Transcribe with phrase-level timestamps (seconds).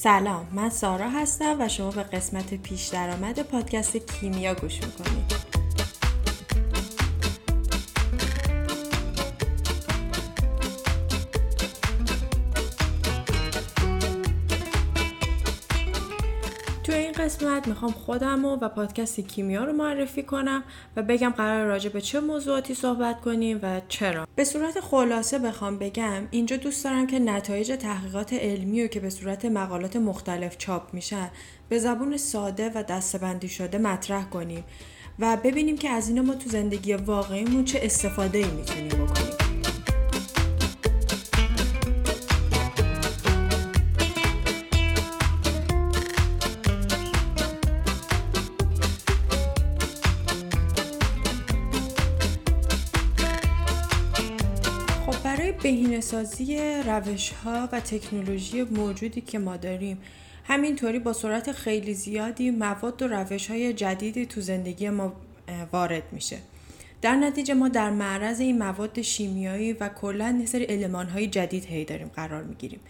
[0.00, 5.47] سلام من سارا هستم و شما به قسمت پیش درآمد پادکست کیمیا گوش می‌کنید.
[16.98, 20.64] این قسمت می‌خوام خودم و پادکست کیمیا رو معرفی کنم
[20.96, 24.26] و بگم قرار راجع به چه موضوعاتی صحبت کنیم و چرا.
[24.36, 29.10] به صورت خلاصه بخوام بگم اینجا دوست دارم که نتایج تحقیقات علمی رو که به
[29.10, 31.30] صورت مقالات مختلف چاپ میشن
[31.68, 34.64] به زبون ساده و دستبندی شده مطرح کنیم
[35.18, 39.37] و ببینیم که از اینا ما تو زندگی واقعیمون چه استفاده ای می‌تونیم بکنیم.
[55.62, 59.98] بهینه‌سازی روش ها و تکنولوژی موجودی که ما داریم.
[60.44, 65.12] همینطوری با سرعت خیلی زیادی مواد و روش های جدیدی تو زندگی ما
[65.72, 66.38] وارد میشه.
[67.02, 71.64] در نتیجه ما در معرض این مواد شیمیایی و کلا یه سری علمان های جدید
[71.64, 72.80] هی داریم قرار می‌گیریم.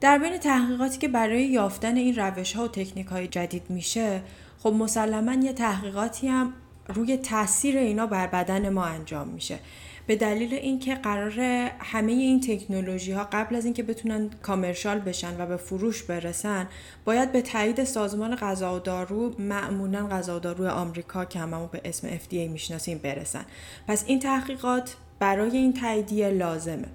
[0.00, 4.22] در بین تحقیقاتی که برای یافتن این روش ها و تکنیک های جدید میشه
[4.58, 6.52] خب مسلما یه تحقیقاتی هم
[6.88, 9.58] روی تاثیر اینا بر بدن ما انجام میشه.
[10.06, 11.40] به دلیل اینکه قرار
[11.78, 16.68] همه این تکنولوژی ها قبل از اینکه بتونن کامرشال بشن و به فروش برسن
[17.04, 21.80] باید به تایید سازمان غذا و دارو معمولا غذا و دارو آمریکا که هممون به
[21.84, 23.44] اسم FDA می‌شناسیم برسن.
[23.88, 26.88] پس این تحقیقات برای این تاییدیه لازمه.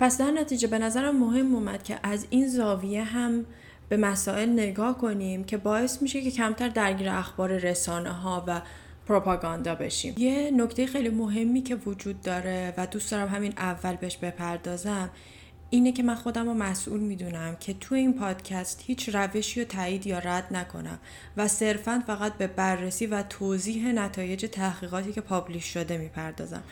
[0.00, 3.46] پس در نتیجه به نظرم مهم اومد که از این زاویه هم
[3.88, 8.60] به مسائل نگاه کنیم که باعث میشه که کمتر درگیر اخبار رسانه ها و
[9.06, 14.16] پروپاگاندا بشیم یه نکته خیلی مهمی که وجود داره و دوست دارم همین اول بهش
[14.16, 15.10] بپردازم
[15.70, 20.06] اینه که من خودم رو مسئول می‌دونم که تو این پادکست هیچ روشی رو تایید
[20.06, 20.98] یا رد نکنم
[21.36, 26.62] و صرفا فقط به بررسی و توضیح نتایج تحقیقاتی که پابلیش شده می‌پردازم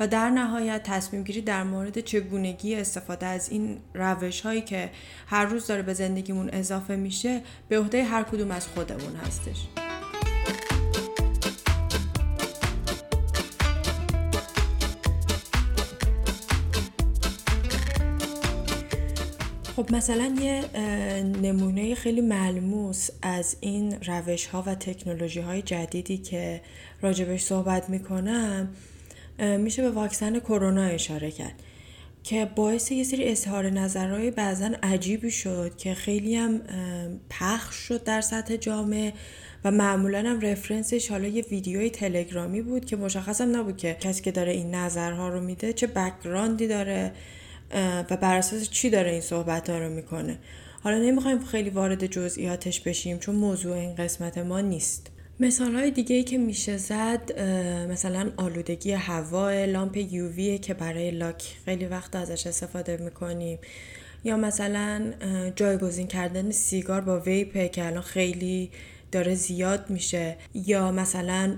[0.00, 4.90] و در نهایت تصمیم گیری در مورد چگونگی استفاده از این روش هایی که
[5.26, 9.87] هر روز داره به زندگیمون اضافه میشه به عهده هر کدوم از خودمون هستش.
[19.78, 20.78] خب مثلا یه
[21.22, 26.60] نمونه خیلی ملموس از این روش ها و تکنولوژی های جدیدی که
[27.02, 28.68] راجبش صحبت می‌کنم
[29.38, 31.62] میشه به واکسن کرونا اشاره کرد
[32.22, 36.60] که باعث یه سری اظهار نظرهای بعضا عجیبی شد که خیلی هم
[37.30, 39.12] پخش شد در سطح جامعه
[39.64, 44.22] و معمولا هم رفرنسش حالا یه ویدیوی تلگرامی بود که مشخص هم نبود که کسی
[44.22, 47.12] که داره این نظرها رو میده چه بکگراندی داره.
[48.10, 50.38] و بر اساس چی داره این صحبت ها رو می‌کنه؟
[50.82, 55.10] حالا نمی‌خوایم خیلی وارد جزئیاتش بشیم چون موضوع این قسمت ما نیست.
[55.40, 57.40] مثال های دیگه ای که میشه زد
[57.90, 63.58] مثلا آلودگی هوا لامپ یووی که برای لاک خیلی وقت ازش استفاده می‌کنیم.
[64.24, 65.12] یا مثلا
[65.56, 68.70] جایگزین کردن سیگار با ویپه که الان خیلی
[69.12, 70.36] داره زیاد میشه.
[70.54, 71.56] یا مثلا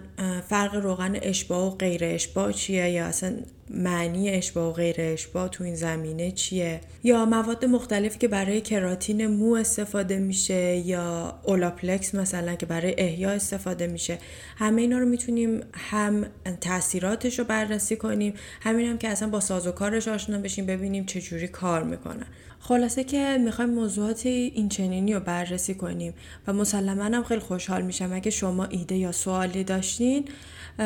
[0.49, 3.37] فرق روغن اشباع و غیر اشباع چیه؟ یا اصلا
[3.75, 9.26] معنی اشباع و غیر اشباع تو این زمینه چیه؟ یا مواد مختلفی که برای کراتین
[9.26, 14.19] مو استفاده میشه یا اولاپلکس مثلا که برای احیا استفاده میشه.
[14.56, 16.26] همه اینا رو می‌تونیم هم
[16.60, 21.82] تاثیراتش رو بررسی کنیم همین هم که اصلا با سازوکارش آشنا بشیم ببینیم چجوری کار
[21.82, 22.26] می‌کنن.
[22.60, 26.14] خلاصه که می‌خوایم موضوعات این چنینی رو بررسی کنیم
[26.47, 30.25] و مسلما هم خیلی خوشحال میشم اگه شما ایده یا سوالی داشتین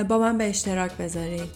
[0.08, 1.46] با من به اشتراک بذارین.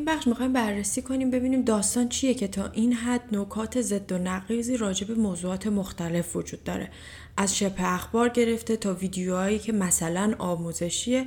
[0.00, 4.18] این بخش می‌خوایم بررسی کنیم ببینیم داستان چیه که تا این حد نکات ضد و
[4.18, 6.88] نقیزی راجع به موضوعات مختلف وجود داره.
[7.36, 11.26] از شبه اخبار گرفته تا ویدیوهایی که مثلا آموزشیه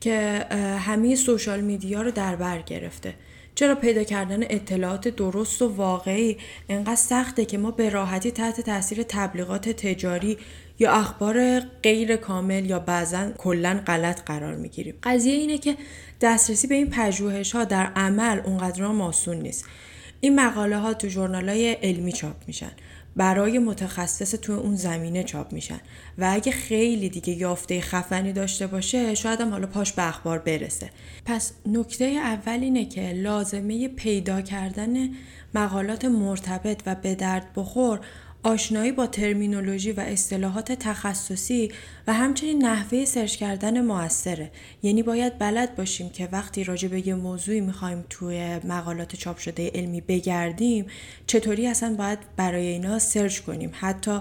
[0.00, 0.46] که
[0.80, 3.14] همه سوشال میدیا رو در بر گرفته.
[3.56, 6.36] چرا پیدا کردن اطلاعات درست و واقعی
[6.68, 10.38] انقدر سخته که ما به راحتی تحت تاثیر تبلیغات تجاری
[10.78, 15.76] یا اخبار غیر کامل یا بعضا کلا غلط قرار می‌گیریم؟ قضیه اینه که
[16.20, 19.64] دسترسی به این پژوهش ها در عمل اونقدر ماسون نیست.
[20.20, 22.72] این مقاله ها تو ژورنال های علمی چاپ میشن.
[23.16, 25.80] برای متخصص تو اون زمینه چاپ میشن.
[26.18, 30.90] و اگه خیلی دیگه یافته خفنی داشته باشه شاید هم حالا پاش به اخبار برسه.
[31.24, 35.08] پس نکته اول اینه که لازمه پیدا کردن
[35.54, 38.00] مقالات مرتبط و به درد بخور
[38.46, 41.72] آشنایی با ترمینولوژی و اصطلاحات تخصصی
[42.06, 44.50] و همچنین نحوه سرچ کردن موثره.
[44.82, 49.70] یعنی باید بلد باشیم که وقتی راجع به یه موضوعی می‌خوایم توی مقالات چاپ شده
[49.74, 50.86] علمی بگردیم
[51.26, 54.18] چطوری اصلا باید برای اینا search کنیم؟ حتی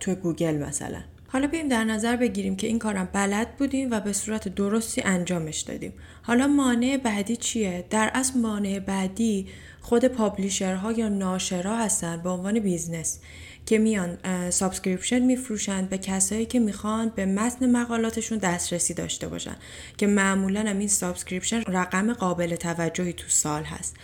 [0.00, 1.00] توی گوگل مثلا.
[1.32, 5.60] حالا بیایم در نظر بگیریم که این کارم بلد بودیم و به صورت درستی انجامش
[5.60, 5.92] دادیم.
[6.22, 9.48] حالا مانع بعدی چیه؟ در اصل مانع بعدی
[9.80, 13.20] خود publisher ها یا ناشرها هستن به عنوان business
[13.66, 14.18] که میان
[14.50, 19.56] subscription میفروشند به کسایی که می‌خوان به متن مقالاتشون دسترسی داشته باشن
[19.96, 23.96] که معمولا هم این subscription رقم قابل توجهی تو سال هست.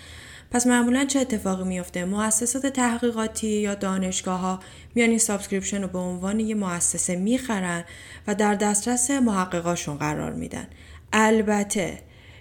[0.50, 4.60] پس معمولا چه اتفاقی میفته مؤسسات تحقیقاتی یا دانشگاه ها
[4.94, 7.84] میان این subscription رو به عنوان یه مؤسسه می‌خرن
[8.26, 10.66] و در دسترس محققاشون قرار میدن.
[11.12, 11.98] البته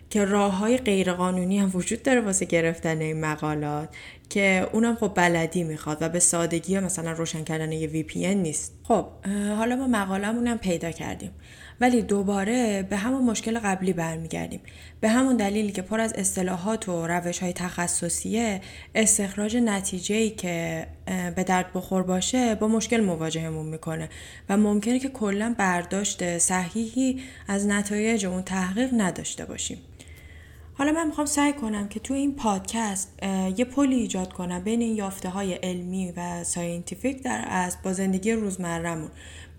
[0.10, 3.90] که راه های غیرقانونی هم وجود داره واسه گرفتن این مقالات
[4.30, 8.74] که اونم خب بلدی می‌خواد و به سادگی مثلا روشن کردن یه VPN نیست.
[8.84, 9.06] خب
[9.58, 11.32] حالا ما مقالمون پیدا کردیم.
[11.82, 14.60] ولی دوباره به همون مشکل قبلی برمیگردیم.
[15.00, 18.62] به همون دلیلی که پر از اصطلاحات و روش های تخصصیه
[18.96, 20.88] استخراج نتیجه که
[21.36, 24.10] به درد بخور باشه با مشکل مواجهمون می‌کنه.
[24.50, 29.78] و ممکنه که کلا برداشت صحیحی از نتایج اون تحقیق نداشته باشیم.
[30.78, 33.20] حالا من می‌خوام سعی کنم که تو این پادکست
[33.58, 38.32] یه پلی ایجاد کنم بین این یافته های علمی و scientific در اصل با زندگی
[38.32, 39.10] روزمرهمون.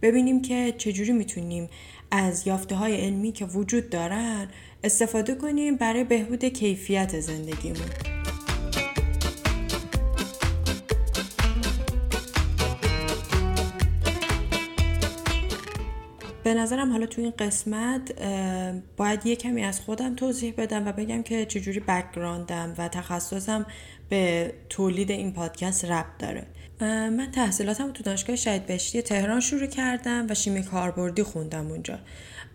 [0.02, 1.68] ببینیم که چجوری می‌تونیم
[2.10, 4.48] از یافته های علمی که وجود دارن
[4.84, 8.17] استفاده کنیم برای بهبود کیفیت زندگیمون.
[16.48, 18.22] به نظرم حالا تو این قسمت
[18.96, 23.66] باید یه کمی از خودم توضیح بدم و بگم که چجوری بکگراندم و تخصصم
[24.08, 26.46] به تولید این پادکست ربط داره.
[26.80, 31.98] من تحصیلاتم تو دانشگاه شهید بهشتی تهران شروع کردم و شیمی کاربردی خوندم اونجا.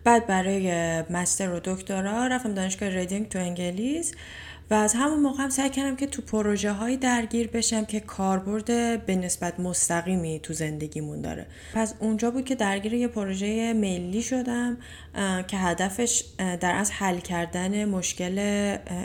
[0.04, 0.70] بعد برای
[1.02, 4.12] master و دکترا رفتم دانشگاه ریدینگ تو انگلیس.
[4.70, 8.66] و از همون موقع هم سعی کردم که تو پروژه های درگیر بشم که کاربرد
[9.06, 11.46] به نسبت مستقیمی تو زندگیمون داره.
[11.74, 14.76] پس اونجا بود که درگیر یه پروژه ملی شدم
[15.48, 16.24] که هدفش
[16.60, 18.38] در اصل حل کردن مشکل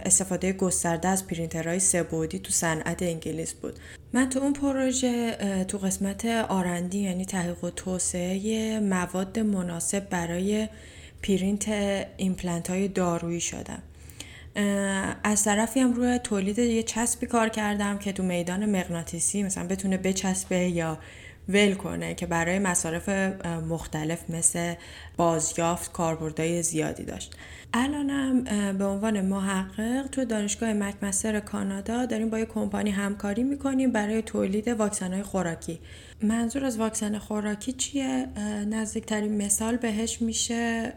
[0.05, 3.79] استفاده گسترده از پرینترهای سه‌بعدی تو صنعت انگلیس بود.
[4.13, 5.35] من تو اون پروژه
[5.67, 10.67] تو قسمت R&D یعنی تحقیق و توسعه مواد مناسب برای
[11.23, 11.69] پرینت
[12.17, 13.81] ایمپلنت های دارویی شدم.
[15.23, 19.97] از طرفی هم روی تولید یه چسبی کار کردم که تو میدان مغناطیسی مثلا بتونه
[19.97, 20.97] بچسبه یا
[21.49, 23.09] ول کنه که برای مصارف
[23.69, 24.73] مختلف مثل
[25.17, 27.35] بازیافت کاربردهای زیادی داشت
[27.73, 28.43] الانم
[28.77, 34.67] به عنوان محقق تو دانشگاه مکمستر کانادا داریم با یه کمپانی همکاری می‌کنیم برای تولید
[34.67, 35.79] واکسن خوراکی
[36.21, 38.27] منظور از واکسن خوراکی چیه؟
[38.69, 40.93] نزدیکترین مثال بهش میشه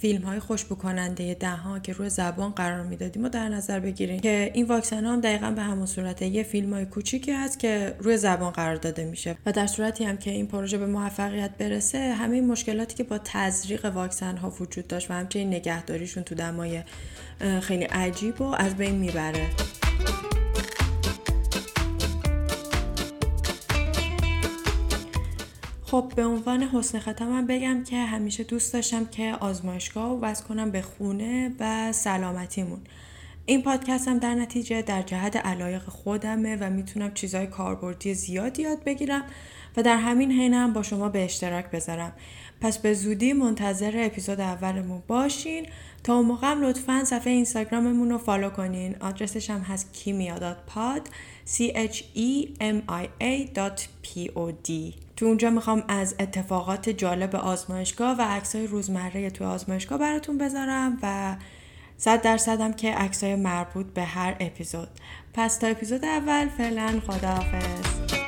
[0.00, 4.50] فیلم های خوشبو کننده دهان که روی زبان قرار می‌دادیم و در نظر بگیریم که
[4.54, 8.16] این واکسن ها هم دقیقا به همون صورت یه فیلم های کوچیکی هست که روی
[8.16, 9.36] زبان قرار داده میشه.
[9.46, 13.84] و در صورتی هم که این پروژه به موفقیت برسه همه مشکلاتی که با تزریق
[13.84, 16.82] واکسن ها وجود داشت و همچنین نگهداریشون تو دمای
[17.62, 19.46] خیلی عجیب و از بین می‌بره.
[25.96, 30.70] خب به عنوان حسن ختمم بگم که همیشه دوست داشتم که آزمایشگاه و وز کنم
[30.70, 32.80] به خونه و سلامتیمون.
[33.46, 38.84] این پادکست هم در نتیجه در جهت علایق خودمه و می‌تونم چیزهای کاربردی زیادی یاد
[38.84, 39.22] بگیرم
[39.76, 42.12] و در همین حین هم با شما به اشتراک بذارم.
[42.60, 45.66] پس به زودی منتظر اپیزود اولمون باشین.
[46.04, 48.96] تا اون موقع هم لطفا صفحه اینستاگراممون رو فالو کنین.
[49.00, 50.56] آدرسش هم هست کیمیا
[51.46, 53.48] c h e m i a
[54.02, 55.05] p o d.
[55.16, 61.36] تو اونجا می‌خوام از اتفاقات جالب آزمایشگاه و عکسای روزمره تو آزمایشگاه براتون بذارم و
[61.96, 64.88] صد درصدم که عکسای مربوط به هر اپیزود.
[65.34, 68.25] پس تا اپیزود اول فعلا خداحافظ.